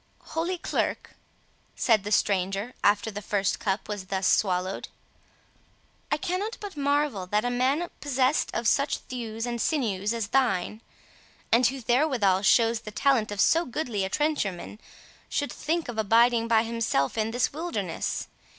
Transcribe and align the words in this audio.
"Holy 0.33 0.57
Clerk," 0.57 1.13
said 1.75 2.03
the 2.03 2.11
stranger, 2.11 2.73
after 2.83 3.11
the 3.11 3.21
first 3.21 3.59
cup 3.59 3.87
was 3.87 4.05
thus 4.07 4.25
swallowed, 4.25 4.87
"I 6.11 6.17
cannot 6.17 6.57
but 6.59 6.75
marvel 6.75 7.27
that 7.27 7.45
a 7.45 7.51
man 7.51 7.87
possessed 7.99 8.49
of 8.51 8.67
such 8.67 8.97
thews 8.97 9.45
and 9.45 9.61
sinews 9.61 10.11
as 10.11 10.29
thine, 10.29 10.81
and 11.51 11.67
who 11.67 11.81
therewithal 11.81 12.41
shows 12.41 12.79
the 12.79 12.89
talent 12.89 13.29
of 13.31 13.39
so 13.39 13.63
goodly 13.63 14.03
a 14.03 14.09
trencher 14.09 14.51
man, 14.51 14.79
should 15.29 15.51
think 15.53 15.87
of 15.87 15.99
abiding 15.99 16.47
by 16.47 16.63
himself 16.63 17.15
in 17.15 17.29
this 17.29 17.53
wilderness. 17.53 18.27